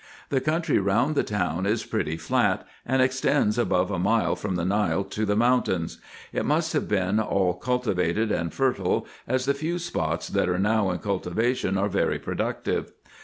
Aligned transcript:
The 0.29 0.41
country 0.41 0.79
round 0.79 1.13
the 1.13 1.21
town 1.23 1.67
is 1.67 1.85
pretty 1.85 2.17
flat, 2.17 2.67
and 2.87 3.03
extends 3.03 3.59
above 3.59 3.91
a 3.91 3.99
mile 3.99 4.35
from 4.35 4.55
the 4.55 4.65
Nile 4.65 5.03
to 5.03 5.27
the 5.27 5.35
mountains. 5.35 5.99
It 6.33 6.43
must 6.43 6.73
have 6.73 6.87
been 6.87 7.19
all 7.19 7.53
cul 7.53 7.81
tivated 7.83 8.31
and 8.31 8.51
fertile, 8.51 9.05
as 9.27 9.45
the 9.45 9.53
few 9.53 9.77
spots 9.77 10.29
that 10.29 10.49
are 10.49 10.57
now 10.57 10.89
in 10.89 10.97
cultivation 10.97 11.77
are 11.77 11.87
very 11.87 12.17
productive. 12.17 12.91